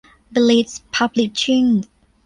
[0.33, 1.63] บลิส พับลิชชิ่ง